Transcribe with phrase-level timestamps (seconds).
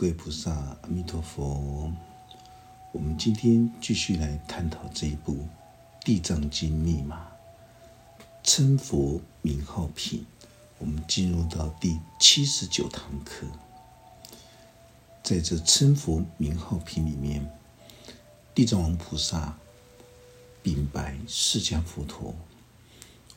[0.00, 1.92] 各位菩萨，阿弥陀佛。
[2.90, 5.34] 我们今天继续来探讨这一部
[6.02, 7.28] 《地藏经》密码
[8.42, 10.24] 称佛名号品。
[10.78, 13.46] 我们进入到第七十九堂课，
[15.22, 17.46] 在这称佛名号品里面，
[18.54, 19.54] 地藏王菩萨
[20.62, 22.34] 禀白释迦佛陀：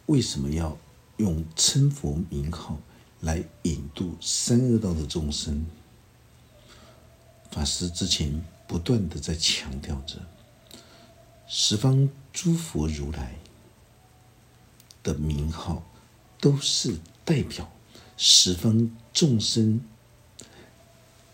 [0.05, 0.77] 为什么要
[1.17, 2.77] 用称佛名号
[3.19, 5.65] 来引渡三恶道的众生？
[7.53, 10.15] 法师之前不断的在强调着，
[11.47, 13.35] 十方诸佛如来
[15.03, 15.83] 的名号，
[16.39, 17.71] 都是代表
[18.17, 19.81] 十方众生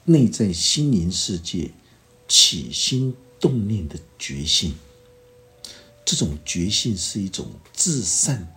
[0.04, 1.72] 内在心灵世界
[2.28, 4.76] 起心动念的觉性。
[6.04, 8.54] 这种觉性是一种至善、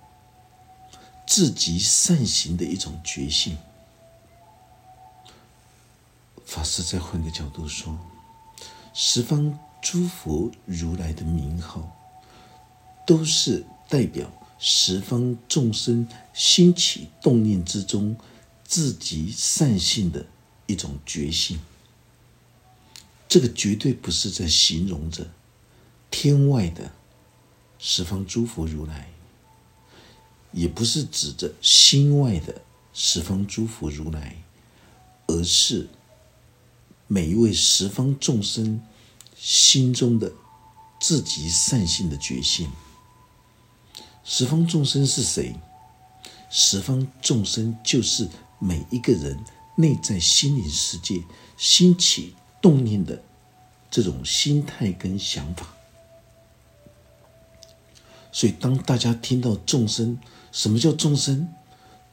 [1.28, 3.56] 至极善行的一种觉性。
[6.52, 7.98] 法师再换个角度说，
[8.92, 11.96] 十方诸佛如来的名号，
[13.06, 18.14] 都是代表十方众生心起动念之中
[18.64, 20.26] 自极善性的
[20.66, 21.58] 一种觉性。
[23.26, 25.30] 这个绝对不是在形容着
[26.10, 26.92] 天外的
[27.78, 29.10] 十方诸佛如来，
[30.52, 32.60] 也不是指着心外的
[32.92, 34.36] 十方诸佛如来，
[35.28, 35.88] 而是。
[37.12, 38.80] 每一位十方众生
[39.36, 40.32] 心中的
[40.98, 42.70] 自极善性的决心，
[44.24, 45.54] 十方众生是谁？
[46.48, 48.26] 十方众生就是
[48.58, 49.38] 每一个人
[49.76, 51.22] 内在心灵世界
[51.58, 53.22] 兴起动念的
[53.90, 55.66] 这种心态跟想法。
[58.32, 60.18] 所以，当大家听到众生，
[60.50, 61.46] 什么叫众生？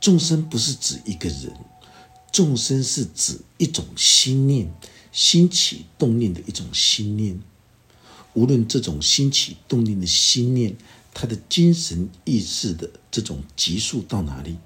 [0.02, 1.54] 众生不是指一个人。
[2.32, 4.72] 众生是指一种心念，
[5.12, 7.40] 兴起动念的一种心念。
[8.34, 10.78] 无论这种兴起动念的心念，
[11.14, 14.58] 他的精神意识的这种级数到哪里，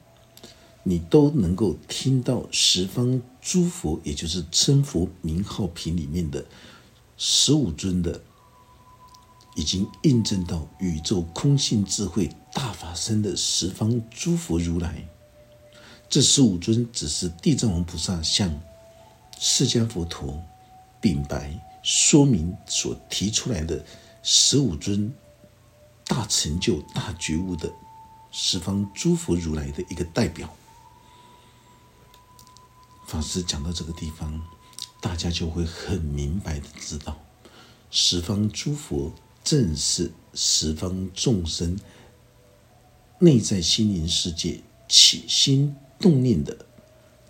[0.83, 6.45] 你都能够听到十方诸佛，也就是称佛名号品里面的
[7.17, 8.21] 十五尊的，
[9.55, 15.07] 已经印证到宇宙空性智慧大法身的十方诸佛如来。
[16.13, 18.53] 这十五尊只是地藏王菩萨向
[19.39, 20.39] 释迦佛陀
[21.01, 21.51] 禀白
[21.81, 23.83] 说明所提出来的
[24.21, 25.11] 十五尊
[26.05, 27.73] 大成就、大觉悟的
[28.31, 30.47] 十方诸佛如来的一个代表。
[33.07, 34.39] 法师讲到这个地方，
[35.01, 37.19] 大家就会很明白的知道，
[37.89, 39.11] 十方诸佛
[39.43, 41.75] 正是十方众生
[43.17, 45.75] 内在心灵世界起心。
[46.03, 46.65] 动念的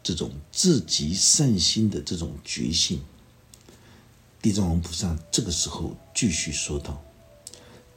[0.02, 3.04] 这种自极善心的这种觉性，
[4.42, 7.00] 地藏王菩萨这个时候继续说道：“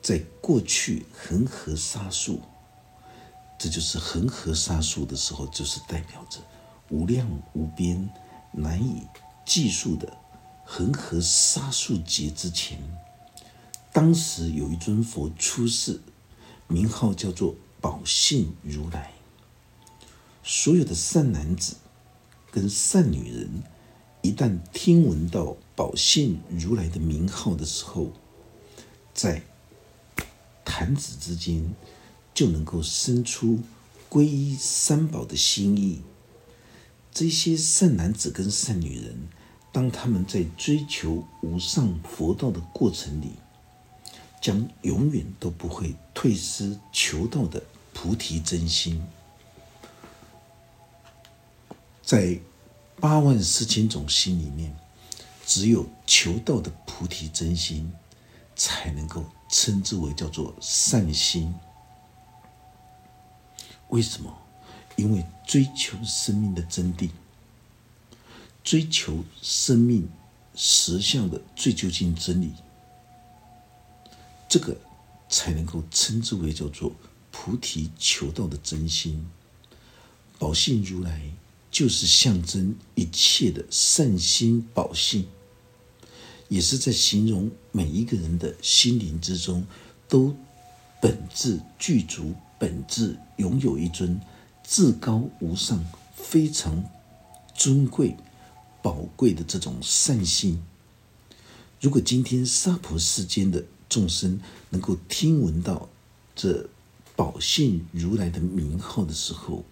[0.03, 2.43] 在过去恒河沙数，
[3.59, 6.41] 这就是恒河沙数的时候，就是代表着
[6.91, 8.07] 无量无边、
[8.53, 9.01] 难以
[9.47, 10.15] 计数的
[10.67, 12.79] 恒河沙数劫之前，
[13.95, 16.03] 当时有一尊佛出世，
[16.69, 19.11] 名号叫做宝性如来。”
[20.49, 21.75] 所有的善男子
[22.53, 23.65] 跟善女人，
[24.23, 28.13] 一旦听闻到宝性如来的名号的时候，
[29.13, 29.43] 在
[30.65, 31.75] 弹指之间
[32.33, 33.59] 就能够生出
[34.09, 36.03] 皈依三宝的心意。
[37.13, 39.27] 这些善男子跟善女人，
[39.73, 43.33] 当他们在追求无上佛道的过程里，
[44.41, 47.61] 将永远都不会退失求道的
[47.93, 49.03] 菩提真心。
[52.07, 52.39] 在
[53.01, 54.73] 八万四千种心里面，
[55.45, 57.93] 只有求道的菩提真心，
[58.55, 61.53] 才能够称之为叫做善心。
[63.89, 64.33] 为什么？
[64.95, 67.11] 因为追求生命的真谛，
[68.63, 70.09] 追求生命
[70.55, 72.53] 实相的最究竟真理，
[74.49, 74.77] 这个
[75.29, 76.93] 才能够称之为叫做
[77.33, 79.29] 菩提求道的真心。
[80.39, 81.21] 宝性如来。
[81.77, 85.27] 就是象征一切的善心宝性，
[86.49, 89.63] 也是在形容每一个人的心灵之中，
[90.09, 90.35] 都
[91.03, 94.19] 本质具足、本质拥有一尊
[94.65, 95.85] 至高无上、
[96.15, 96.83] 非常
[97.55, 98.17] 尊贵、
[98.81, 100.59] 宝贵的这种善心。
[101.79, 104.41] 如果今天娑婆世间的众生
[104.71, 105.91] 能够听闻到
[106.35, 106.71] 这
[107.15, 109.63] 宝性如来的名号的时候，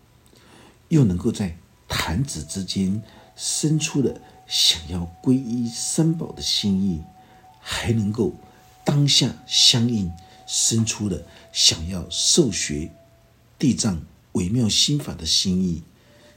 [0.89, 1.57] 又能够在
[1.97, 3.01] 弹指之间
[3.37, 7.03] 生出了想要皈依三宝的心意，
[7.61, 8.35] 还能够
[8.85, 10.13] 当下相应
[10.45, 12.91] 生出了想要受学
[13.59, 14.03] 地藏
[14.33, 15.85] 微妙心法的心意。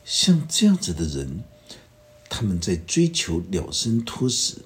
[0.05, 1.43] 像这样子的人，
[2.29, 4.63] 他们在追求了生脱死、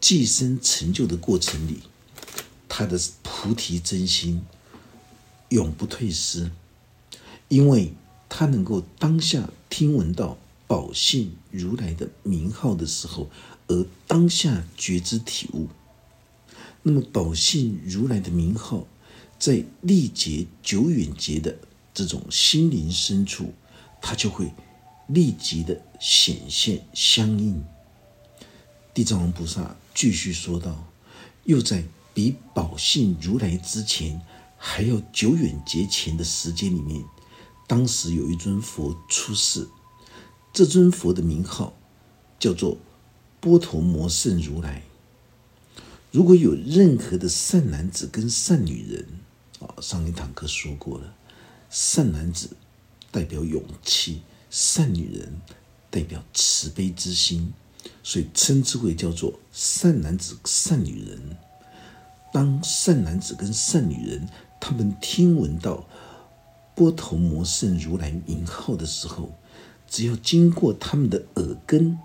[0.00, 1.80] 寄生成就的过程里，
[2.68, 4.44] 他的菩提真心
[5.48, 6.52] 永不退失，
[7.48, 7.94] 因为
[8.30, 10.38] 他能够当下听闻到。
[10.66, 13.28] 宝性如来的名号的时候，
[13.66, 15.66] 而当下觉知体悟，
[16.84, 18.86] 那么宝性如来的名号，
[19.36, 21.58] 在历劫久远劫的
[21.92, 23.52] 这种心灵深处，
[24.00, 24.52] 它就会
[25.08, 27.64] 立即的显现相应。
[28.94, 30.84] 地藏王菩萨继续说道
[31.42, 31.82] ：“又在
[32.14, 34.22] 比宝性如来之前
[34.56, 37.02] 还要久远劫前的时间里面，
[37.70, 39.68] 当时有一尊佛出世。”
[40.52, 41.72] 这尊佛的名号
[42.40, 42.76] 叫做
[43.38, 44.82] 波头摩圣如来。
[46.10, 49.06] 如果有任何的善男子跟善女人，
[49.60, 51.14] 啊，上一堂课说过了，
[51.70, 52.50] 善男子
[53.12, 55.40] 代表勇气，善女人
[55.88, 57.52] 代表慈悲之心，
[58.02, 61.38] 所以称之为叫做善男子、善女人。
[62.32, 64.28] 当善男子跟善女人
[64.60, 65.86] 他们听闻到
[66.80, 69.30] 波头摩圣如来名号的时候，
[69.86, 71.98] 只要经过他们的耳根，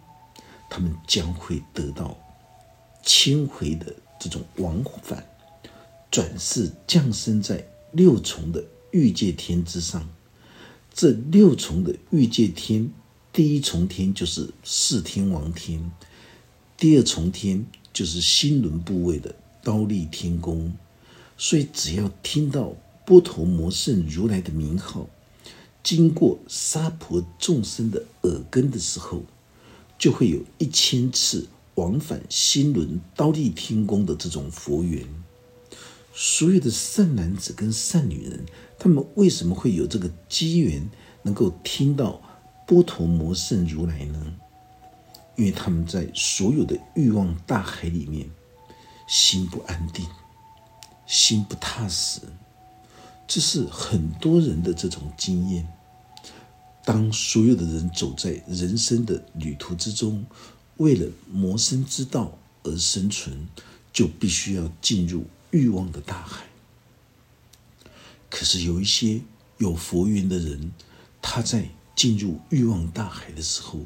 [0.69, 2.17] 他们将会得到
[3.01, 5.25] 千回的这种往返，
[6.11, 10.05] 转世降生在六重的欲界天之上。
[10.93, 12.91] 这六重的欲界天，
[13.31, 15.89] 第一重天就是四天王天，
[16.75, 19.33] 第二重天就是心轮部位的
[19.63, 20.73] 刀立天宫。
[21.37, 22.73] 所以，只要听到
[23.05, 25.07] 波头摩圣如来的名号。
[25.83, 29.21] 经过沙婆众生的耳根的时候，
[29.99, 35.07] 就会有一千次往返心轮刀立天宫的这种佛缘。
[36.11, 38.45] 所有的善男子跟善女人，
[38.79, 40.89] 他们为什么会有这个机缘
[41.21, 42.19] 能够听到
[42.65, 44.33] 波头摩圣如来呢？
[45.35, 48.27] 因为他们在所有的欲望大海里面，
[49.07, 50.03] 心不安定，
[51.05, 52.21] 心不踏实。
[53.27, 55.67] 这是很多人的这种经验。
[56.83, 60.23] 当所有的人走在人生的旅途之中，
[60.77, 63.47] 为了谋生之道而生存，
[63.91, 66.45] 就必须要进入欲望的大海。
[68.29, 69.21] 可是有一些
[69.57, 70.71] 有佛缘的人，
[71.21, 73.79] 他在进入欲望大海的时候，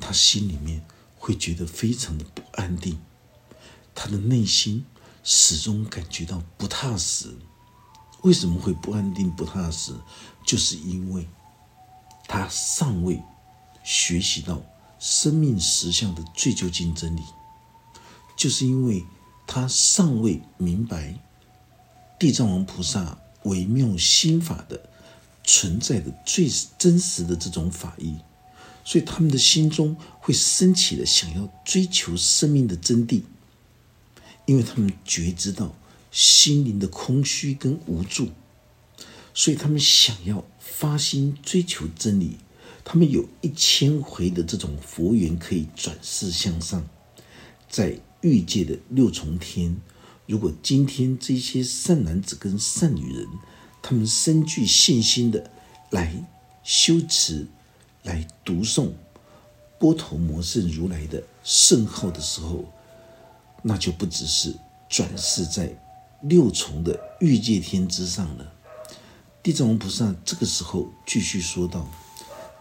[0.00, 0.84] 他心里面
[1.18, 3.00] 会觉得非常的不安定，
[3.94, 4.84] 他的内心
[5.24, 7.34] 始终感觉到不踏实。
[8.24, 9.94] 为什么会不安定、不踏实？
[10.44, 11.26] 就是因为。
[12.26, 13.22] 他尚未
[13.84, 14.62] 学习到
[14.98, 17.22] 生命实相的最究竟真理，
[18.34, 19.04] 就是因为
[19.46, 21.16] 他尚未明白
[22.18, 24.88] 地藏王菩萨微妙心法的
[25.44, 28.16] 存在的最真实的这种法义，
[28.86, 33.22] 所以他们的心中会升起了想要追求生命的真谛，
[34.46, 35.74] 因为他们觉知到
[36.14, 38.28] 心灵的空虚跟无助。
[39.34, 42.38] 所以他们想要发心追求真理，
[42.84, 46.88] 他们有一千回的这种佛缘可以转世向上，
[47.68, 49.76] 在欲界的六重天。
[50.26, 53.26] 如果今天这些善男子跟善女人，
[53.82, 55.50] 他们深具信心的
[55.90, 56.24] 来
[56.62, 57.48] 修持、
[58.04, 58.92] 来读诵
[59.80, 62.64] 波头摩圣如来的圣号的时候，
[63.62, 64.54] 那就不只是
[64.88, 65.76] 转世在
[66.26, 68.50] 六重的欲界天之上了。
[69.42, 71.86] 地藏王菩萨这个时候继续说道：“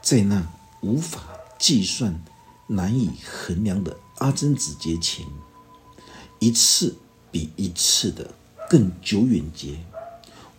[0.04, 0.52] 在那
[0.82, 1.24] 无法
[1.58, 2.22] 计算、
[2.68, 5.26] 难以衡量的阿僧子劫前，
[6.40, 6.94] 一次
[7.32, 8.34] 比一次的
[8.70, 9.80] 更久远劫，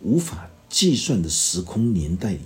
[0.01, 2.39] 无法计算的时空年代里，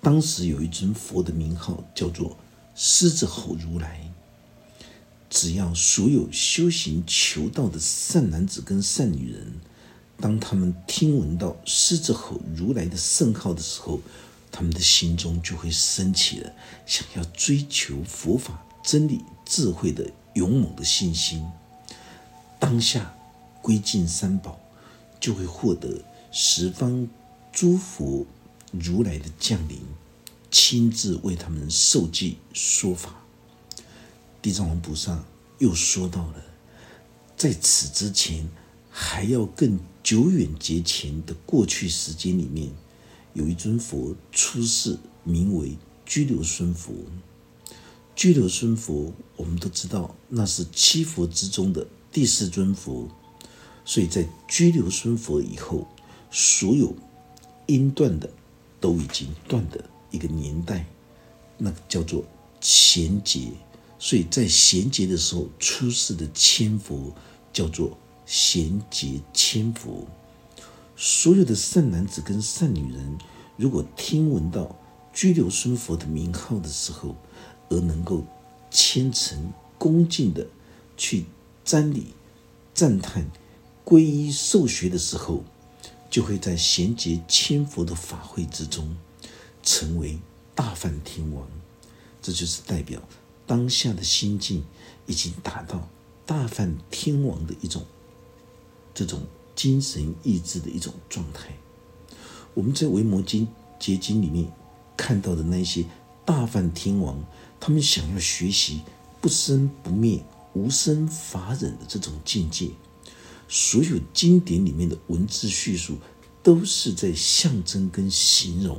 [0.00, 2.38] 当时有一尊佛的名号叫做
[2.74, 4.10] 狮子吼如来。
[5.28, 9.60] 只要所有修行求道的善男子跟善女人。”
[10.20, 14.00] 当他们听闻到狮子吼如来的圣号的时候，
[14.50, 16.52] 他们的心中就会升起了
[16.86, 21.44] 想要追求佛法真理智慧的勇猛的信心。
[22.58, 23.14] 当下
[23.60, 24.58] 归敬三宝，
[25.20, 27.08] 就会获得十方
[27.52, 28.24] 诸佛
[28.70, 29.80] 如来的降临，
[30.50, 33.24] 亲自为他们受记说法。
[34.40, 35.24] 地藏王菩萨
[35.58, 36.42] 又说到了，
[37.36, 38.48] 在此之前。
[38.96, 42.70] 还要更久远节前的过去时间里面，
[43.32, 46.92] 有一尊佛出世，名为居留孙佛。
[48.14, 53.08] 居留孙佛，我们都知道那是七佛之中的第四尊佛，
[53.86, 55.88] 所以在居留孙佛以后，
[56.30, 56.94] 所有
[57.64, 58.30] 因断的
[58.78, 60.86] 都已经断的一个年代，
[61.56, 62.22] 那个叫做
[62.60, 63.50] 贤劫。
[63.98, 67.10] 所以在贤劫的时候出世的千佛，
[67.54, 67.96] 叫做
[68.26, 70.06] 贤劫千佛。
[70.96, 73.18] 所有的善男子跟善女人，
[73.56, 74.76] 如果听闻到
[75.12, 77.16] 居留孙佛的名号的时候，
[77.68, 78.24] 而能够
[78.70, 80.46] 虔诚恭敬的
[80.96, 81.26] 去
[81.64, 82.14] 瞻礼、
[82.72, 83.30] 赞叹、
[83.84, 85.42] 皈依受学的时候，
[86.08, 88.96] 就会在贤劫千佛的法会之中，
[89.62, 90.18] 成为
[90.54, 91.46] 大梵天王。
[92.22, 93.02] 这就是代表
[93.46, 94.64] 当下的心境
[95.06, 95.88] 已经达到
[96.24, 97.84] 大梵天王的一种
[98.94, 99.20] 这种
[99.54, 101.54] 精神意志的一种状态。
[102.54, 103.46] 我们在《维摩经》
[103.78, 104.50] 结经里面
[104.96, 105.84] 看到的那些
[106.24, 107.22] 大梵天王。
[107.60, 108.82] 他们想要学习
[109.22, 110.22] 不生不灭、
[110.52, 112.68] 无生法忍的这种境界，
[113.48, 115.96] 所有经典里面的文字叙述
[116.42, 118.78] 都是在象征跟形容，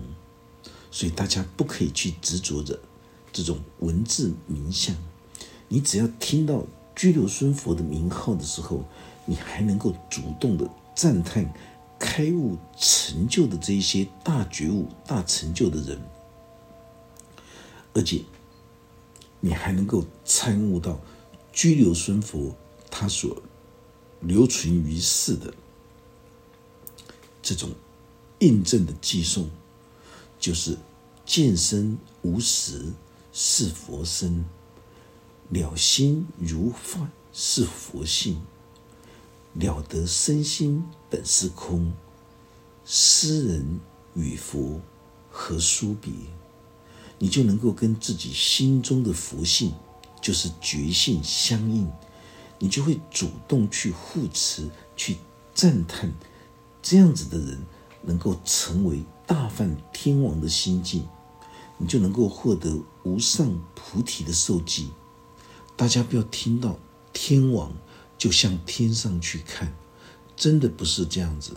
[0.92, 2.80] 所以大家不可以去执着着
[3.34, 4.96] 这种文字名相。
[5.68, 8.86] 你只要听到居留孙佛的名号的时候，
[9.26, 11.54] 你还能够主动的赞叹
[12.00, 16.00] 开悟成就的这一些大觉悟、大成就的人，
[17.94, 18.22] 而且。
[19.42, 21.00] 你还能够参悟到
[21.54, 22.56] 居留孙佛
[22.90, 23.44] 他所
[24.22, 25.54] 留存于世的
[27.44, 27.70] 这种
[28.40, 29.48] 印证的寄送，
[30.40, 30.76] 就是
[31.28, 32.92] 见身无实
[33.32, 34.44] 是佛身，
[35.50, 38.42] 了心如幻是佛性，
[39.56, 41.92] 了得身心本是空，
[42.86, 43.80] 斯人
[44.14, 44.80] 与佛
[45.30, 46.12] 何殊别？
[47.18, 49.72] 你就能够跟自己心中的佛性，
[50.22, 51.90] 就是觉性相应，
[52.60, 55.16] 你就会主动去护持、去
[55.54, 56.12] 赞叹，
[56.82, 57.58] 这样子的人
[58.02, 61.08] 能够成为大梵天王的心境，
[61.78, 64.90] 你就能够获得无上菩提的受记。
[65.78, 66.78] 大家不要听到
[67.14, 67.72] 天王
[68.18, 69.74] 就向天上去看，
[70.36, 71.54] 真的不是这样子。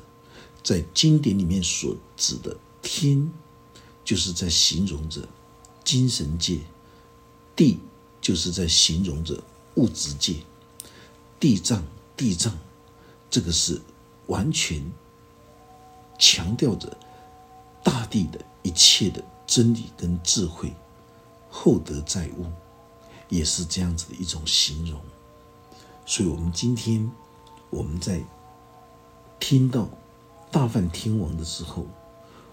[0.63, 3.33] 在经典里面所指的天，
[4.05, 5.29] 就是在形容着。
[5.85, 6.59] 精神界，
[7.57, 7.79] 地
[8.21, 9.43] 就是在形容着
[9.77, 10.35] 物质界，
[11.41, 11.83] 地藏
[12.15, 12.59] 地藏，
[13.31, 13.81] 这个是
[14.27, 14.85] 完全
[16.19, 16.95] 强调着
[17.83, 20.75] 大地的一切的真理跟智慧，
[21.49, 22.45] 厚德载物，
[23.31, 25.01] 也是这样子的一种形容。
[26.09, 27.09] 所以，我们今天
[27.69, 28.25] 我们在
[29.39, 29.89] 听到
[30.51, 31.87] 大梵天王的时候。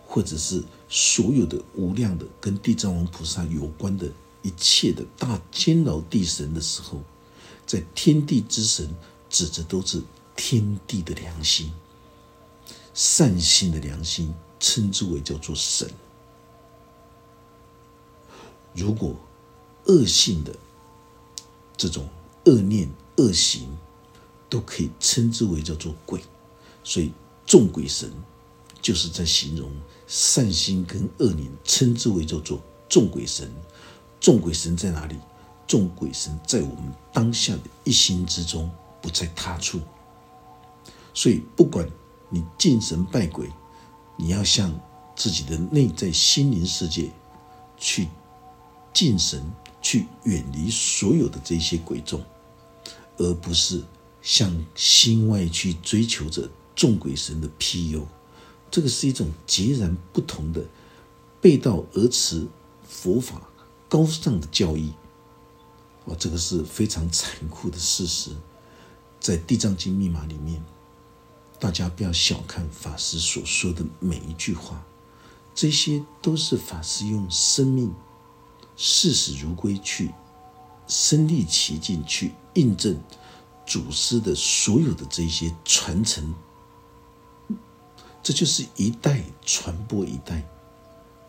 [0.08, 4.08] 或者是所有的无量的跟地藏王菩萨有关的
[4.44, 7.02] 一切的大监牢地神的时候，
[7.66, 8.88] 在天地之神
[9.32, 10.00] 指的都是
[10.36, 11.74] 天地的良心、
[12.94, 15.90] 善心的良心，称之为叫做神。
[18.76, 19.16] 如果
[19.86, 20.56] 恶性的
[21.76, 22.08] 这种
[22.46, 23.68] 恶念、恶行，
[24.50, 26.22] 都可以称之为叫做鬼。
[26.84, 27.12] 所以
[27.46, 28.12] 众鬼神
[28.82, 29.72] 就是在形容。
[30.08, 33.52] 善心跟恶念，称之为叫做众鬼神。
[34.20, 35.16] 众鬼神在哪里？
[35.66, 38.70] 众鬼神在我们当下的一心之中，
[39.02, 39.82] 不在他处。
[41.12, 41.90] 所以，不管
[42.30, 43.50] 你敬神拜鬼，
[44.16, 44.72] 你要向
[45.16, 47.12] 自己的内在心灵世界
[47.78, 48.08] 去
[48.94, 49.44] 敬神，
[49.82, 52.22] 去远离所有的这些鬼众，
[53.18, 53.84] 而不是
[54.22, 58.08] 向心外去追求着众鬼神的庇佑。
[58.72, 60.66] 这个是一种截然不同的
[61.40, 62.46] 背道而驰
[62.88, 63.42] 佛法
[63.88, 64.94] 高尚的教义，
[66.06, 68.32] 哦，这个是非常残酷的事实。
[69.20, 70.64] 在《地藏经》密码里面，
[71.60, 74.86] 大家不要小看法师所说的每一句话，
[75.54, 77.94] 这些都是法师用生命
[78.76, 80.12] 视死如归去
[80.88, 83.00] 身历其境去印证
[83.66, 86.34] 祖师的所有的这些传承。
[88.22, 90.44] 这就是一代传播一代，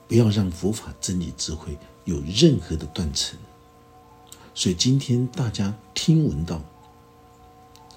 [0.09, 3.39] 不要让佛法真理智慧有任何的断层。
[4.55, 6.65] 所以今天大家听闻到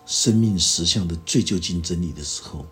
[0.06, 2.66] 生命实相的最究竟真理的时候，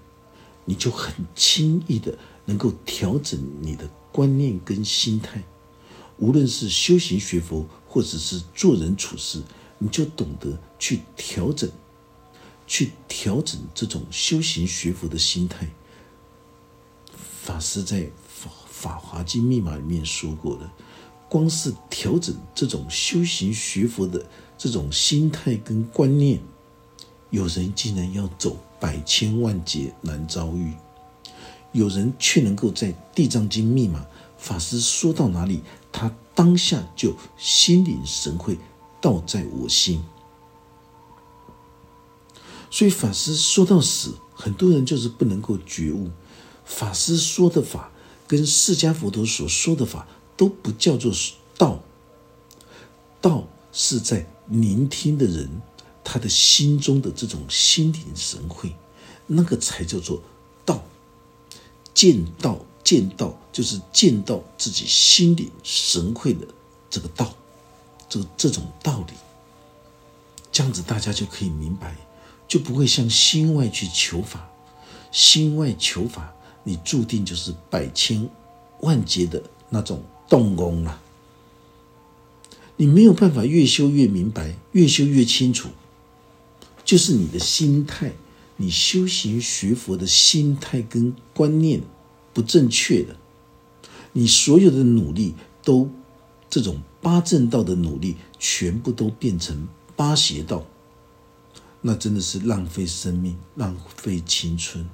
[0.66, 5.42] 你就很轻易的能够调整你的观念跟心态。
[6.18, 9.42] 无论是修行学佛，或者是做人处事，
[9.78, 11.70] 你就懂得去调整，
[12.66, 15.68] 去调整这种修行学佛的心态。
[17.14, 20.70] 法师在《法法华经》密码里面说过的，
[21.30, 24.26] 光是调整这种修行学佛的
[24.58, 26.42] 这种心态跟观念，
[27.30, 30.74] 有人竟然要走百千万劫难遭遇，
[31.72, 34.06] 有人却能够在《地藏经》密码
[34.38, 38.58] 法师说到哪里，他当下就心领神会，
[39.02, 40.04] 道在我心。
[42.70, 46.10] 所以法师说到死，很多人就是不能够觉悟。
[46.66, 47.92] 法师说的法
[48.28, 51.14] 跟释迦佛陀所说的法都不叫做
[51.58, 51.80] 道，
[53.22, 55.62] 道是在聆听的人
[56.04, 58.76] 他的心中的这种心领神会，
[59.28, 60.22] 那个才叫做
[60.66, 60.84] 道。
[61.94, 66.46] 见道见道就是见到自己心领神会的
[66.90, 67.34] 这个道，
[68.10, 69.14] 这这种道理，
[70.52, 71.96] 这样子大家就可以明白。
[72.48, 74.50] 就不会向心外去求法，
[75.12, 76.34] 心外求法，
[76.64, 78.30] 你注定就是百千
[78.80, 81.02] 万劫的那种动功了。
[82.78, 85.68] 你没有办法越修越明白，越修越清楚，
[86.86, 88.14] 就是你的心态，
[88.56, 91.82] 你修行学佛的心态跟观念
[92.34, 93.18] 不正确的，
[94.14, 95.36] 你所有的努力
[95.66, 95.90] 都
[96.50, 100.64] 这种八正道的努力，全部都变成八邪道。
[101.82, 104.90] 那真的是浪费生命，浪费青春，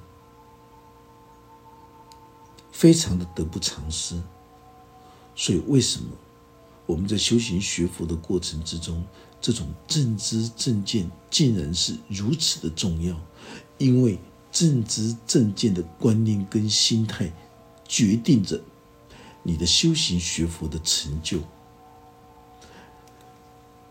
[2.70, 4.20] 非常的得不偿失。
[5.34, 6.10] 所以，为什么
[6.86, 9.04] 我们在修行学佛的过程之中，
[9.40, 13.18] 这种正知正见竟然是如此的重要？
[13.78, 14.18] 因为
[14.52, 17.32] 正知正见的观念跟心态，
[17.88, 18.60] 决定着
[19.44, 21.38] 你的修行学佛的成就。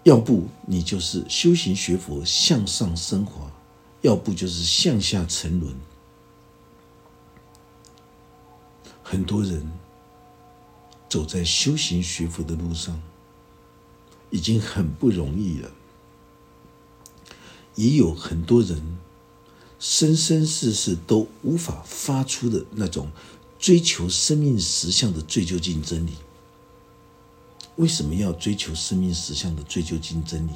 [0.03, 3.49] 要不你就是修行学佛向上升华，
[4.01, 5.73] 要不就是向下沉沦。
[9.01, 9.71] 很多人
[11.07, 13.01] 走在修行学佛的路上，
[14.29, 15.71] 已经很不容易了。
[17.75, 18.97] 也有很多人
[19.79, 23.09] 生生世世都无法发出的那种
[23.63, 26.11] 追求生命实相的最究竟真理。
[27.77, 30.51] 为什么要追求生命实相的最究竟真理？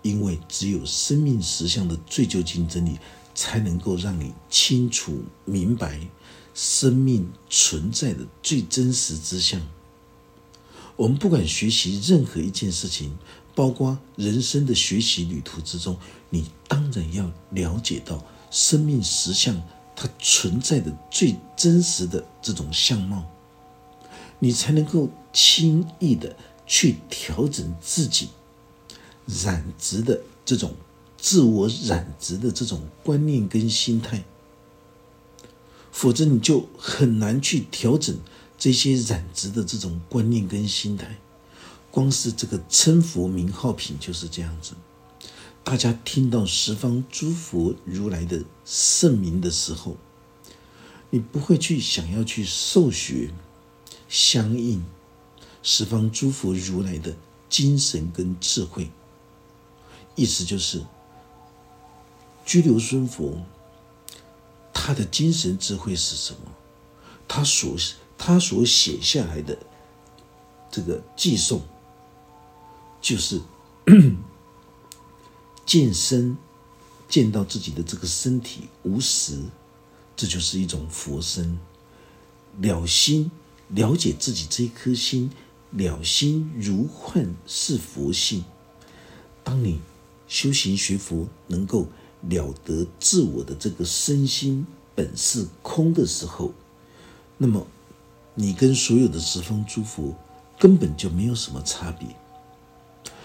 [0.00, 3.00] 因为只有生命实相的最究竟真理，
[3.34, 5.98] 才能够让你清楚明白
[6.54, 9.60] 生命存在的最真实之相。
[10.94, 13.18] 我们不管学习任何一件事情，
[13.56, 15.98] 包括人生的学习旅途之中，
[16.30, 19.60] 你当然要了解到生命实相
[20.02, 23.24] 它存在的最真实的这种相貌。
[24.40, 26.34] 你才能够轻易的
[26.66, 28.30] 去调整自己
[29.26, 30.74] 染值的这种
[31.16, 34.24] 自我染值的这种观念跟心态，
[35.92, 38.18] 否则你就很难去调整
[38.58, 41.18] 这些染值的这种观念跟心态。
[41.92, 44.72] 光是这个称佛名号品就是这样子，
[45.64, 49.96] 大家听到十方诸佛如来的圣名的时候，
[51.10, 53.30] 你不会去想要去受学。
[54.08, 54.84] 相应
[55.62, 57.16] 十方诸佛如来的
[57.48, 58.90] 精神跟智慧，
[60.14, 60.84] 意思就是
[62.44, 63.42] 居留孙佛
[64.70, 66.52] 他的精神智慧是什么？
[67.26, 67.74] 他所
[68.18, 69.56] 他所写下来的
[70.70, 71.62] 这个寄颂，
[73.00, 73.40] 就是
[75.64, 76.36] 见身
[77.08, 79.38] 见到自己的这个身体无实，
[80.16, 81.58] 这就是一种佛身
[82.60, 83.30] 了心。
[83.68, 85.30] 了解自己这一颗心，
[85.70, 88.44] 了心如幻是佛性。
[89.42, 89.80] 当你
[90.28, 91.86] 修行学佛，能够
[92.28, 96.52] 了得自我的这个身心本是空的时候，
[97.38, 97.66] 那么
[98.34, 100.14] 你跟所有的十方诸佛
[100.58, 102.06] 根本就没有什么差别。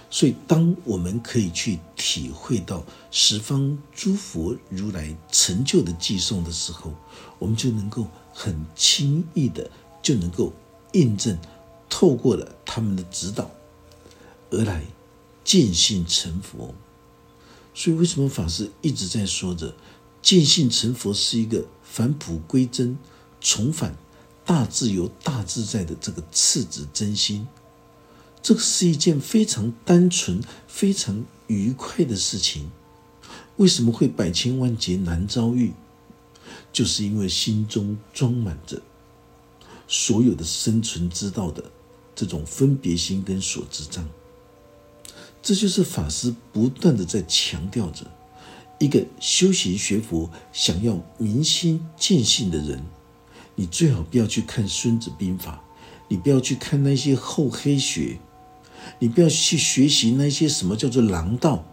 [0.10, 6.94] 所以，当我们可以去体会到十方诸佛如来成就的寄送的时候，
[7.40, 9.70] 我们就能够很轻易的。
[10.00, 10.54] 就能够
[10.94, 11.38] 印证，
[11.90, 13.52] 透过了他们的指导
[14.50, 14.86] 而来
[15.44, 16.74] 见性成佛。
[17.74, 19.76] 所以，为什么法师一直在说着
[20.22, 22.98] 见性成佛是一个返璞归真、
[23.42, 23.98] 重返
[24.46, 27.46] 大自由、大自在的这个赤子真心？
[28.42, 32.72] 这个是一件非常单纯、非常愉快的事情。
[33.58, 35.74] 为什么会百千万劫难遭遇？
[36.72, 38.82] 就是因为心中装满着。
[39.88, 41.64] 所有的生存之道的
[42.14, 44.06] 这种分别心跟所知障，
[45.42, 48.06] 这就是法师不断的在强调着：
[48.80, 52.84] 一个修行学佛、想要明心见性的人，
[53.56, 55.64] 你最好不要去看《孙子兵法》，
[56.10, 58.20] 你不要去看那些厚黑学，
[59.00, 61.64] 你不要去学习那些什么叫做狼道，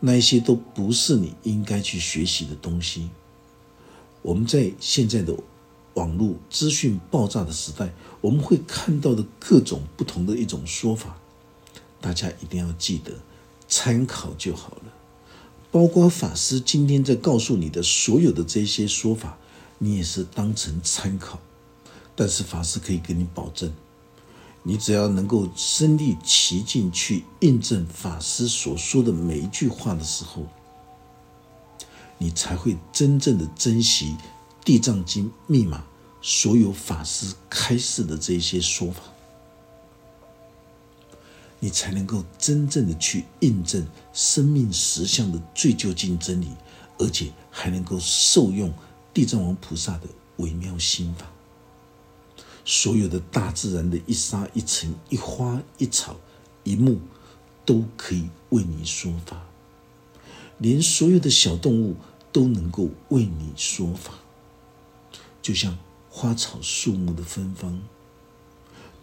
[0.00, 3.10] 那一些都不是你应该去学习的东西。
[4.22, 5.36] 我们在现在的
[5.94, 11.16] 网络资讯爆炸的时代，我们会看到的各种不同的一种说法，
[12.00, 13.12] 大家一定要记得
[13.68, 14.92] 参考就好了。
[15.70, 19.38] 包括法师今天在告诉你的所有的这些说法，
[19.78, 21.40] 你也是当成参考。
[22.16, 23.72] 但是法师可以给你保证，
[24.66, 30.46] 你只要能够身历其境去印证法师所说的每一句话的时候，
[32.16, 34.16] 你才会真正的珍惜
[34.64, 35.84] 《地藏经》密码
[36.22, 39.02] 所有法师开示的这些说法。
[41.60, 46.48] 你才能够真正的去印证生命实相的最究竟真理，
[46.98, 48.72] 而且还能够受用
[49.12, 51.26] 地藏王菩萨的微妙心法。
[52.64, 56.16] 所有的大自然的一沙一尘、一花一草、
[56.62, 56.98] 一木，
[57.64, 59.36] 都可以为你说法；
[60.58, 61.96] 连所有的小动物
[62.32, 64.14] 都能够为你说法。
[65.42, 65.76] 就像
[66.08, 67.82] 花草树木的芬芳。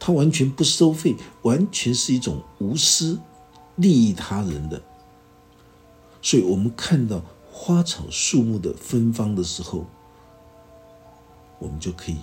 [0.04, 3.20] 它完全不收费，完全是一种无私
[3.76, 4.82] 利益他人的。
[6.24, 7.22] 所以，我们看到
[7.52, 9.86] 花草树木的芬芳的时候，
[11.60, 12.18] 我们就可以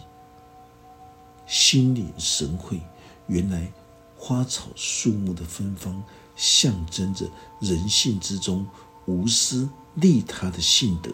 [1.49, 2.81] 心领神会。
[3.27, 3.73] 原来，
[4.17, 6.01] 花草树木的芬芳
[6.37, 7.29] 象征着
[7.61, 8.65] 人性之中
[9.07, 11.11] 无私利他的性德。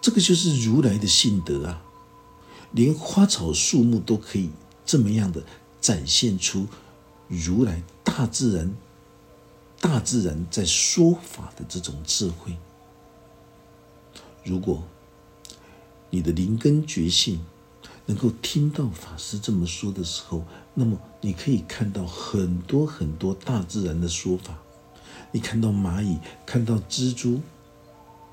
[0.00, 1.84] 这个就是如来的性德啊！
[2.72, 4.50] 连花草树木都可以。
[4.84, 5.44] 这么样的
[5.80, 6.66] 展现出
[7.28, 8.74] 如来大自然、
[9.80, 12.58] 大自然在说法的这种智慧。
[14.44, 14.82] 如果
[16.10, 17.46] 你的灵根觉性
[18.06, 24.58] 能够听到法师这么说的时候，那么你可以看到很多很多大自然的说法。
[25.30, 27.40] 你看到蚂蚁，看到蜘蛛。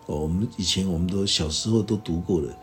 [0.08, 2.54] 哦，我们以前我们都小时候都读过了。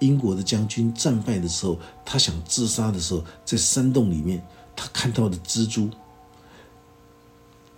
[0.00, 5.88] 英国的将军战败的时候，他想自杀的时候，在山洞里面，他看到的蜘蛛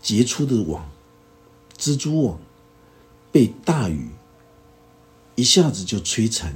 [0.00, 0.90] 结出的网，
[1.76, 2.40] 蜘蛛网
[3.30, 4.10] 被大雨
[5.36, 6.52] 一下子就摧残，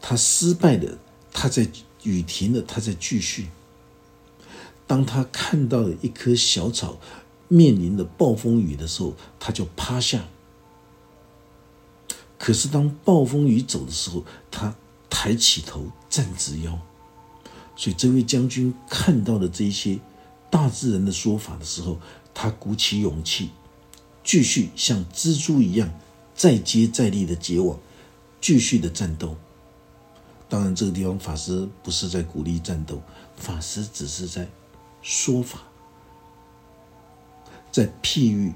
[0.00, 0.96] 他失败的，
[1.32, 1.68] 他在
[2.02, 3.48] 雨停了，他在继续。
[4.86, 6.98] 当他看到了一棵小草
[7.46, 10.24] 面临着暴风雨的时候，他就趴下。
[12.38, 14.74] 可是，当暴风雨走的时候，他
[15.08, 16.78] 抬起头，站直腰。
[17.76, 19.98] 所以，这位将军看到了这些
[20.50, 22.00] 大自然的说法的时候，
[22.34, 23.50] 他鼓起勇气，
[24.24, 25.92] 继续像蜘蛛一样
[26.34, 27.78] 再接再厉的结网，
[28.40, 29.36] 继续的战斗。
[30.50, 33.00] 当然，这个地方法师不是在鼓励战斗，
[33.36, 34.46] 法师只是在
[35.00, 35.60] 说法，
[37.72, 38.52] 在譬喻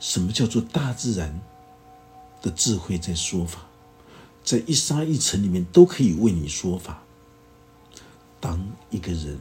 [0.00, 1.40] 什么叫做大自然。
[2.42, 3.66] 的智慧在说法，
[4.44, 7.02] 在一沙一尘里面都可以为你说法。
[8.38, 9.36] 当一个人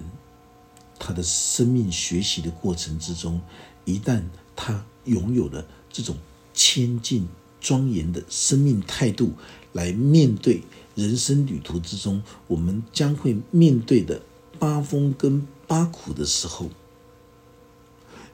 [0.97, 3.39] 他的生命学习的过程之中，
[3.84, 4.23] 一旦
[4.55, 6.15] 他拥有了这种
[6.53, 7.27] 谦敬
[7.62, 9.34] 庄严的生命态度，
[9.75, 10.63] 来面对
[10.95, 14.21] 人生旅途之中我们将会面对的
[14.57, 16.69] 八风跟八苦的时候，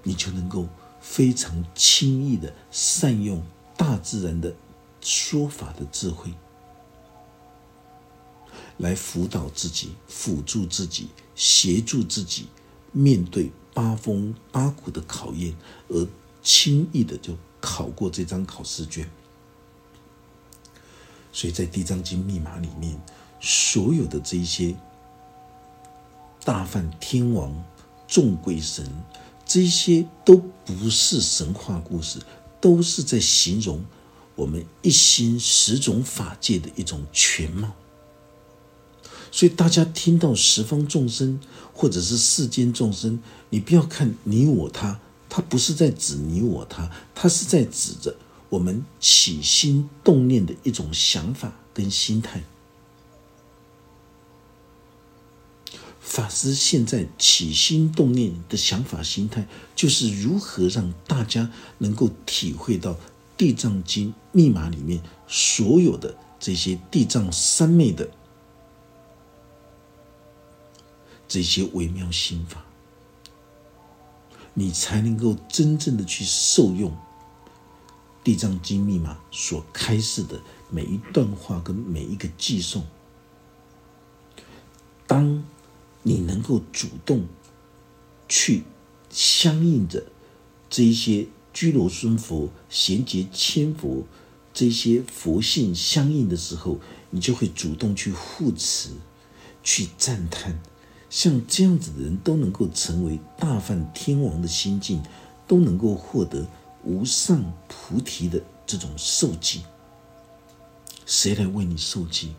[0.04, 0.69] 你就能够
[1.01, 3.43] 非常轻易的善用。
[3.77, 4.54] 大自然的
[5.01, 6.32] 说法的智慧，
[8.77, 12.45] 来辅导自己、辅助自己、协助自己
[12.91, 15.56] 面对八风八苦的考验，
[15.88, 16.08] 而
[16.43, 19.10] 轻易的就考过这张考试卷。
[21.32, 23.00] 所以在《地藏经》密码里面，
[23.39, 24.76] 所有的这些
[26.44, 27.54] 大梵天王、
[28.08, 28.86] 众鬼神，
[29.46, 32.20] 这些都不是神话故事。
[32.62, 33.84] 都是在形容
[34.36, 37.72] 我们一心十种法界的一种全貌，
[39.32, 41.41] 所以大家听到十方众生
[41.74, 48.15] 或者是世间众生，你不要看你我他，他不是在指你我他，他是在指着
[48.51, 52.43] 我们起心动念的一种想法跟心态。
[56.01, 62.93] 法师现在起心动念的想法、心态，就是如何让大家能够体会到
[63.37, 68.11] 《地藏经》密码里面所有的这些地藏三昧的
[71.29, 72.65] 这些微妙心法，
[74.53, 76.91] 你才能够真正的去受用
[78.23, 82.84] 《地藏经》密码所开示的每一段话跟每一个寄送。
[85.07, 85.43] 当
[86.03, 87.25] 你能够主动
[88.29, 88.63] 去
[89.10, 90.05] 相应的
[90.69, 94.03] 这一些居罗孙佛、贤劫千佛
[94.53, 96.79] 这些佛性相应的时候，
[97.10, 98.91] 你就会主动去护持、
[99.63, 100.62] 去赞叹。
[101.10, 105.03] 像这样子的人都能够成为大梵天王的心境，
[105.45, 106.47] 都能够获得
[106.84, 109.62] 无上菩提的这种受记。
[111.06, 112.34] 谁来为你受记？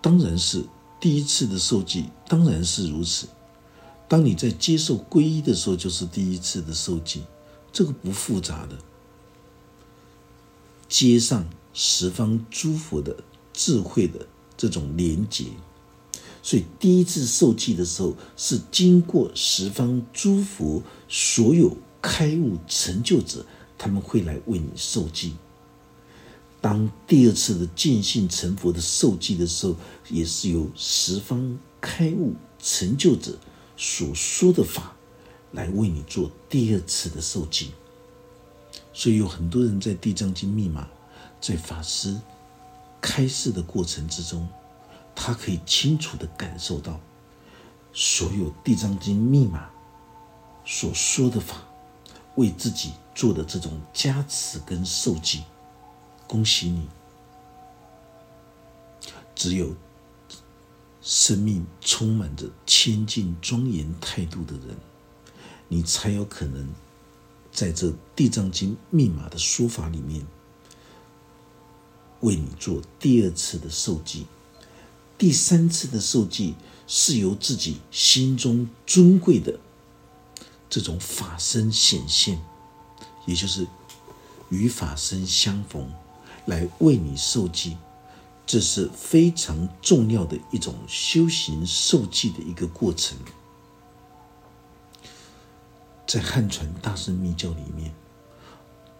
[0.00, 0.64] 当然是
[1.00, 3.28] 第一次的受记，当然是如此。
[4.08, 7.22] 当你在接受皈依的时候，就是第一次的受记，
[7.72, 8.76] 这个不复杂的。
[10.88, 13.16] 接上十方诸佛的
[13.52, 14.26] 智慧的
[14.56, 15.46] 这种连结。
[16.42, 21.76] 所以，第一次受记的时候，是经过十方诸佛所有
[22.08, 23.44] 开悟成就者，
[23.76, 25.34] 他们会来为你受记。
[26.60, 29.74] 当第二次的见性成佛的受记的时候，
[30.08, 33.36] 也是由十方开悟成就者
[33.76, 34.94] 所说的法，
[35.50, 37.72] 来为你做第二次的受记。
[38.92, 40.88] 所以，有很多人在地藏经密码
[41.40, 42.16] 在法师
[43.00, 44.48] 开示的过程之中。
[45.12, 47.00] 他可以清楚的感受到，
[47.92, 49.68] 所有《地藏经》密码
[50.64, 51.65] 所说的法，
[52.36, 55.42] 为自己做的这种加持跟受记，
[56.26, 56.88] 恭喜你！
[59.34, 59.74] 只有
[61.02, 64.76] 生命充满着谦敬庄严态度的人，
[65.68, 66.66] 你才有可能
[67.52, 70.26] 在这《地藏经》密码的说法里面，
[72.20, 74.26] 为你做第二次的受记。
[75.18, 76.54] 第三次的受记
[76.86, 79.58] 是由自己心中尊贵的
[80.68, 82.40] 这种法身显现，
[83.24, 83.66] 也就是
[84.48, 85.90] 与法身相逢，
[86.46, 87.76] 来为你受记，
[88.46, 93.16] 这是非常重要的一种修行受记的一个过程。
[96.06, 97.94] 在汉传大圣密教里面，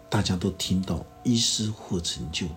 [0.09, 2.47] 大家都听到医师或成就，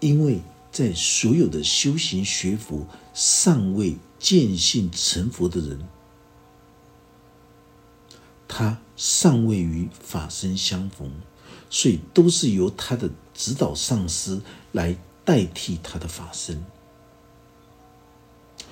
[0.00, 0.40] 因为。
[0.74, 2.84] 在所有的修行学佛
[3.14, 5.78] 尚未见性成佛的人，
[8.56, 11.10] 他尚未与法身相逢，
[11.68, 14.40] 所以都是由他的指导上师
[14.70, 16.64] 来代替他的法身。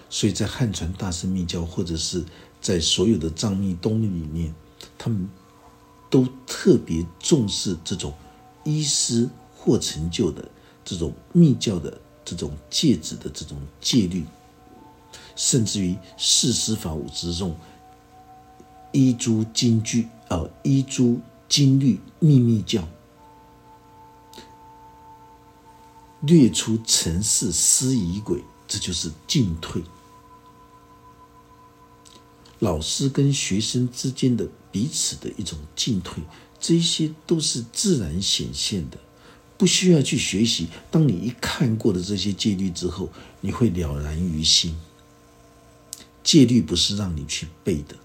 [0.08, 2.24] 所以在汉传大圣密教，或者是
[2.60, 4.54] 在所有的藏密东密里面，
[4.96, 5.28] 他们
[6.08, 8.14] 都特别重视这种
[8.62, 10.48] 医师或成就的。
[10.84, 14.24] 这种密教的这种戒指的这种戒律，
[15.34, 17.56] 甚至于四师法五之中，
[18.92, 22.86] 一诸经句啊，一诸经律秘密教，
[26.20, 29.82] 略出尘世失仪轨，这就是进退。
[32.58, 36.22] 老师跟学生之间的彼此的一种进退，
[36.60, 38.98] 这些都是自然显现的。
[39.58, 40.68] 不需要去学习。
[40.90, 43.08] 当你一看过的这些戒律之后，
[43.40, 44.76] 你会了然于心。
[46.24, 47.96] 戒律不是让你去背的，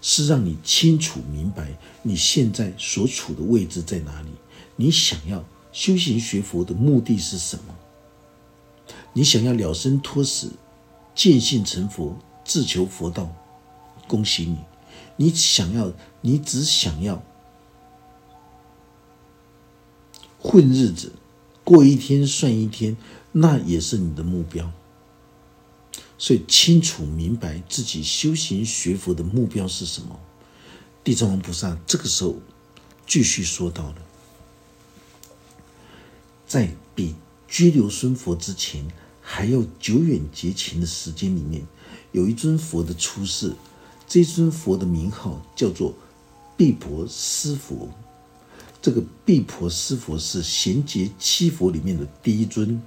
[0.00, 4.28] 是让你清楚明白你现在所处的位置在哪里。
[4.76, 7.74] 你想要修行学佛的目的是什么？
[9.12, 10.52] 你想要了生脱死、
[11.14, 13.34] 见性成佛、自求佛道？
[14.06, 14.58] 恭喜你！
[15.16, 17.22] 你想要，你只想要。
[20.38, 21.12] 混日子，
[21.64, 22.96] 过一天算一天，
[23.32, 24.70] 那也是你的目标。
[26.18, 30.18] 所以清楚明白自己修行学佛的目标是什么。
[31.04, 32.36] 地藏王菩萨这个时候
[33.06, 33.96] 继续说到了，
[36.46, 37.14] 在比
[37.46, 38.84] 拘留孙佛之前
[39.20, 41.64] 还要久远劫前的时间里面，
[42.12, 43.54] 有一尊佛的出世，
[44.08, 45.94] 这尊佛的名号叫做
[46.56, 47.88] 毗婆尸佛。
[48.82, 52.80] 这个毗婆尸佛是贤劫七佛里面的第一尊。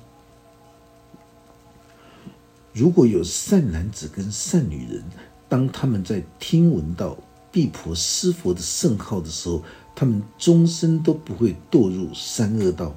[2.73, 5.03] 如果有善男子跟善女人，
[5.47, 7.17] 当他们在听闻到
[7.51, 9.63] 毗婆尸佛的圣号的时候，
[9.95, 12.95] 他们终身都不会堕入三恶道，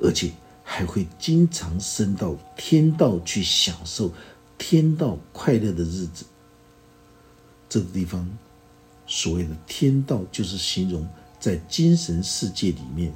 [0.00, 0.30] 而且
[0.62, 4.12] 还会经常升到天道去享受
[4.56, 6.24] 天道快乐的日子。
[7.68, 8.28] 这个地方
[9.06, 11.06] 所谓的天道，就是形容。
[11.40, 13.14] 在精神世界里面，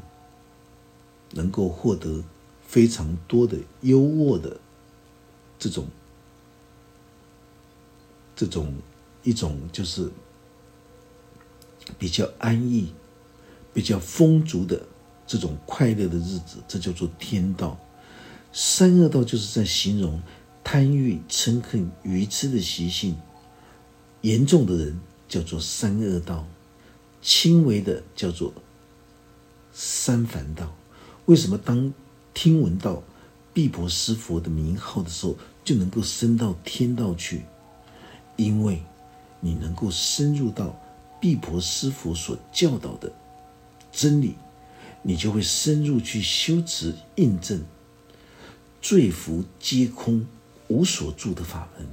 [1.33, 2.25] 能够获得
[2.67, 4.59] 非常多的优渥的
[5.65, 5.87] 这种、
[8.37, 8.75] 这种
[9.23, 10.11] 一种，就是
[11.99, 12.93] 比较安逸、
[13.73, 14.87] 比较丰足的
[15.27, 17.79] 这种快乐的日子，这叫做天道。
[18.53, 20.21] 三恶道就是在形容
[20.63, 23.17] 贪欲、嗔恨、愚痴的习性，
[24.21, 26.47] 严重的人叫做三恶道，
[27.23, 28.53] 轻微的叫做
[29.73, 30.77] 三凡道。
[31.25, 31.95] 为什么当
[32.35, 33.03] 听闻到
[33.55, 37.43] 毗婆师佛的名号的时候，就能够升到天道去？
[38.37, 38.83] 因为
[39.41, 40.79] 你能够深入到
[41.21, 43.13] 毗婆师佛所教导的
[43.91, 44.35] 真理，
[45.03, 47.61] 你就会深入去修持印证
[48.81, 50.27] 罪福皆空。
[50.67, 51.87] 无所住的法门，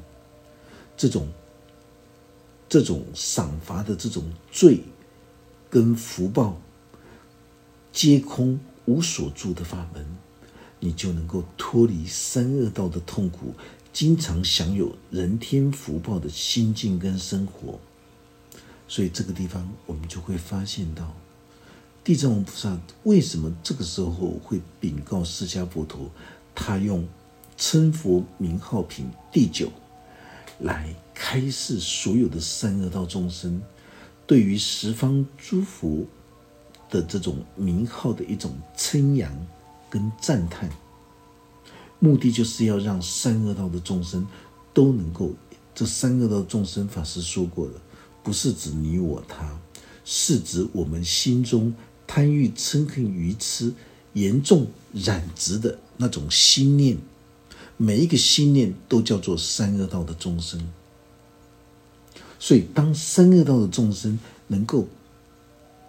[0.96, 1.28] 这种
[2.70, 4.80] 这种赏罚的这种罪
[5.70, 6.58] 跟福报
[7.92, 10.06] 皆空无所住的法门，
[10.82, 13.54] 你就能够脱离三恶道的痛苦，
[13.94, 17.80] 经常享有人天福报的心境跟生活。
[18.90, 21.16] 所以这个地方，我们就会发现到
[22.04, 26.12] 地藏王菩萨为什么这个时候会禀告释迦佛陀，
[26.54, 27.08] 他用。
[27.58, 29.72] 称佛名号品第九，
[30.62, 33.62] 来开示所有的三恶道众生，
[34.26, 36.04] 对于十方诸佛
[36.90, 39.32] 的这种名号的一种称扬
[39.92, 40.68] 跟赞叹，
[42.00, 44.26] 目的就是要让三恶道的众生
[44.74, 45.32] 都能够。
[45.76, 47.74] 这三恶道众生，法师说过了，
[48.24, 49.60] 不是指你我他，
[50.04, 51.74] 是指我们心中
[52.06, 53.74] 贪欲嗔恨愚痴
[54.14, 56.98] 严重染执的那种心念。
[57.78, 60.70] 每一个心念都叫做三恶道的众生，
[62.38, 64.88] 所以当三恶道的众生能够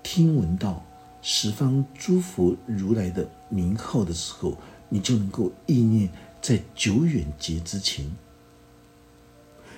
[0.02, 0.86] 听闻到
[1.22, 4.58] 十方诸佛如来的名号的时候，
[4.88, 6.10] 你就能够意念
[6.42, 8.10] 在久远劫之前，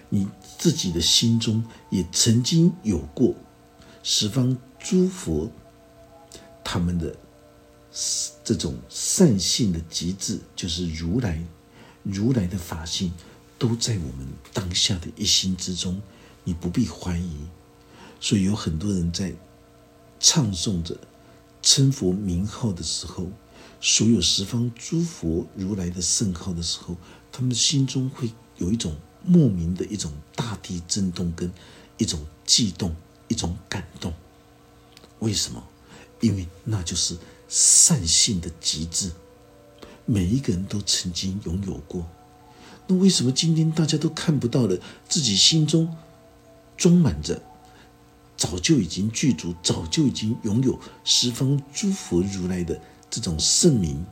[0.08, 0.26] 你
[0.58, 3.34] 自己的心中也曾经有过
[4.02, 5.50] 十方诸佛
[6.64, 7.14] 他们的
[8.42, 11.44] 这种善性的极致，就是如来。
[12.02, 13.12] 如来的法性
[13.58, 16.00] 都在我们当下的一心之中，
[16.42, 17.36] 你不必怀疑。
[18.20, 19.32] 所以有很多人在
[20.20, 20.98] 唱诵着
[21.64, 23.26] 称佛名号的时候，
[23.80, 26.94] 所有十方诸佛如来的圣号的时候，
[27.32, 31.50] 他们心中会有一种莫名的一种大地震动跟
[31.96, 32.94] 一种悸动、
[33.28, 34.12] 一种感动。
[35.20, 35.64] 为什么？
[36.20, 37.16] 因为那就是
[37.48, 39.10] 善性的极致。
[40.04, 42.06] 每一个人都曾经拥有过，
[42.86, 44.78] 那为什么今天大家都看不到了？
[45.08, 45.96] 自己心中
[46.76, 47.42] 装满着，
[48.36, 54.04] 早就已经具足，早就已经拥有十方诸佛如来的这种圣名、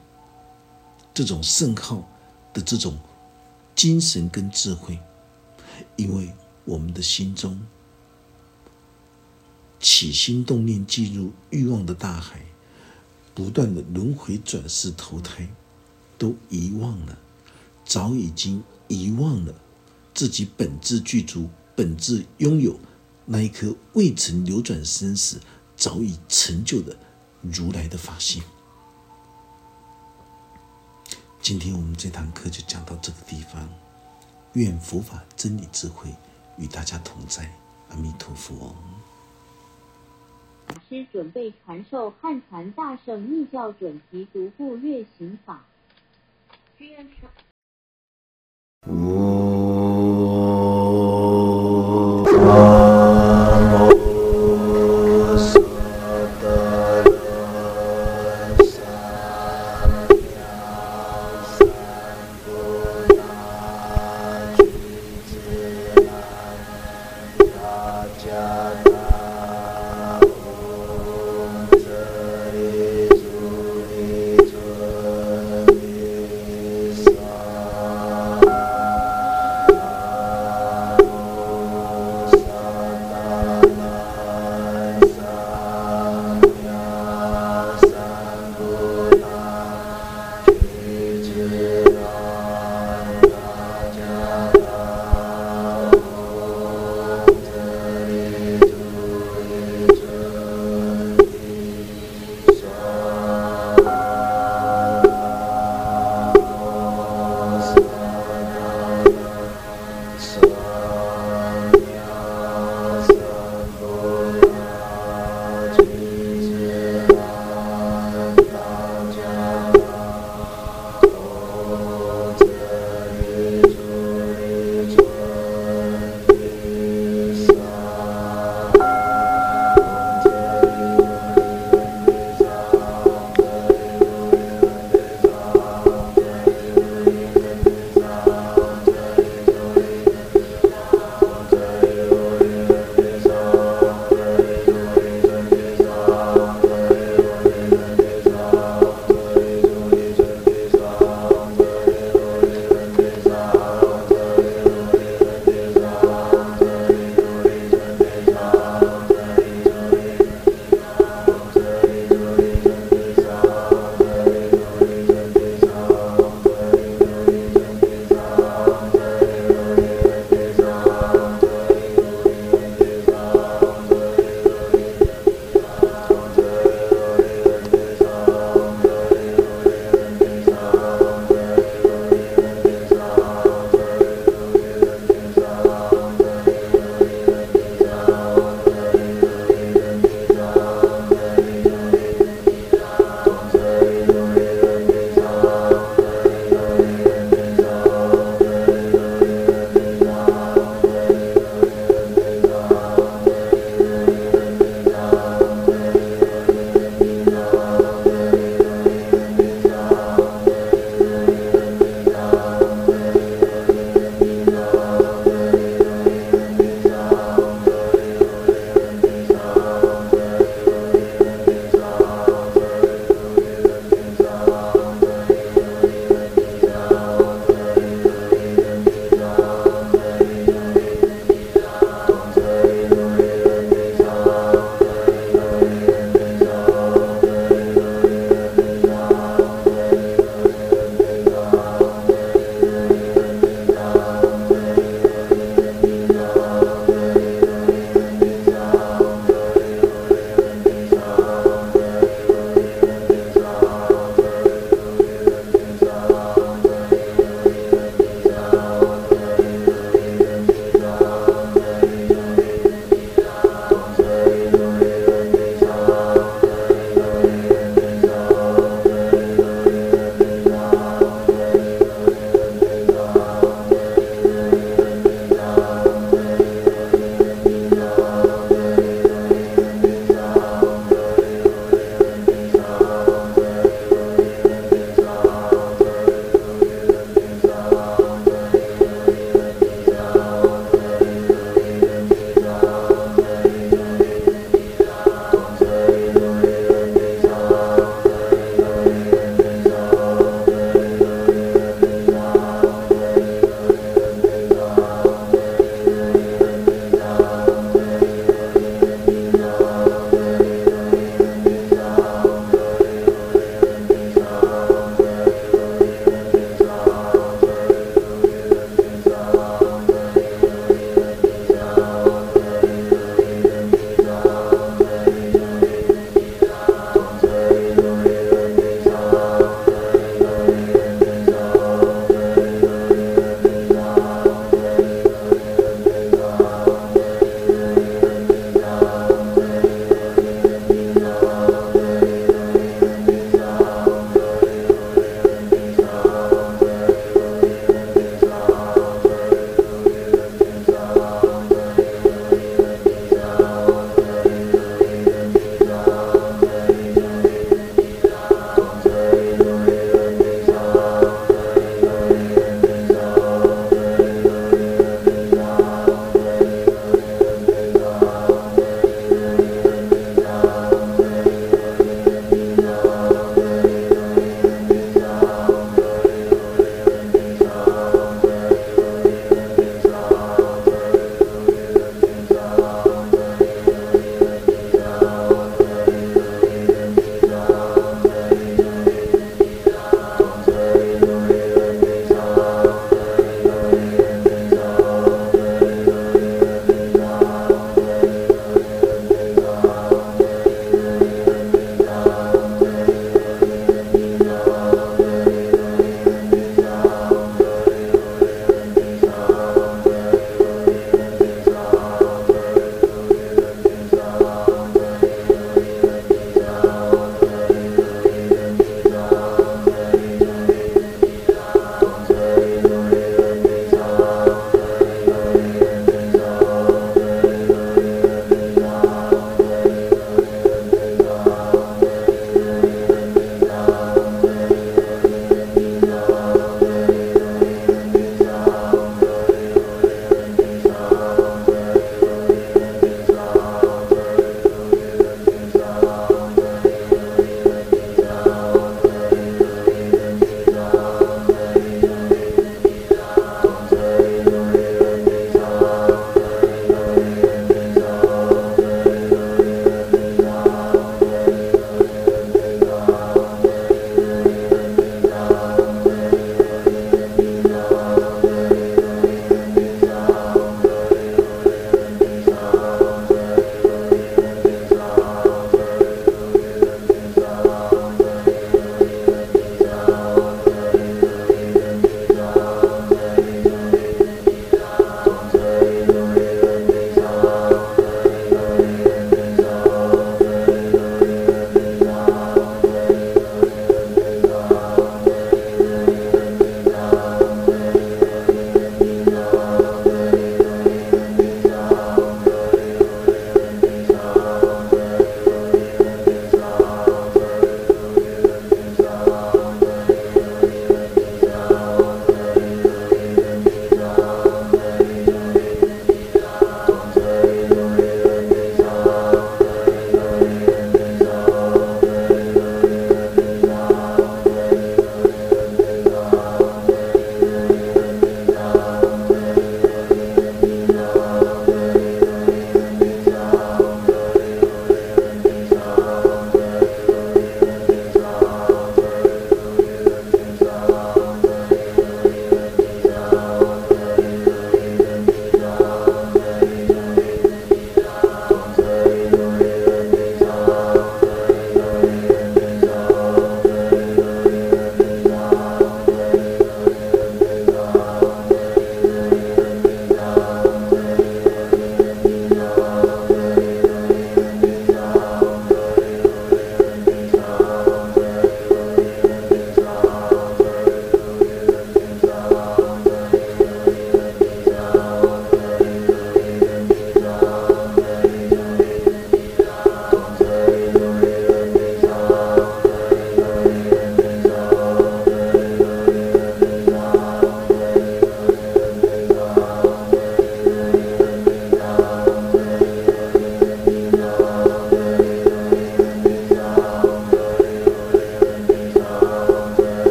[1.12, 2.08] 这种圣号
[2.52, 2.98] 的这种
[3.74, 4.98] 精神跟智慧，
[5.96, 6.32] 因为
[6.64, 7.60] 我们的心中
[9.80, 12.40] 起心动念进入欲望的大海，
[13.34, 15.48] 不断的轮回转世投胎。
[16.18, 17.18] 都遗忘了，
[17.84, 19.52] 早已经遗忘了
[20.14, 22.78] 自己本质具足、本质拥有
[23.24, 25.40] 那一颗未曾流转生死、
[25.76, 26.96] 早已成就的
[27.40, 28.42] 如来的法性。
[31.40, 33.68] 今天我们这堂课就讲到这个地方，
[34.54, 36.08] 愿佛法真理智慧
[36.58, 37.50] 与大家同在，
[37.90, 38.74] 阿弥陀佛。
[40.68, 45.64] 老师准备传授汉传大圣密教准提独步月行法。